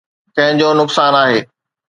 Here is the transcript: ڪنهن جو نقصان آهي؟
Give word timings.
ڪنهن 0.35 0.53
جو 0.61 0.69
نقصان 0.79 1.13
آهي؟ 1.21 1.39